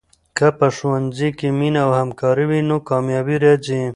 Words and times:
که 0.37 0.47
په 0.57 0.67
ښوونځي 0.75 1.29
کې 1.37 1.47
مینه 1.59 1.79
او 1.85 1.91
همکاري 2.01 2.45
وي، 2.49 2.61
نو 2.69 2.77
کامیابي 2.89 3.35
راځي. 3.43 3.81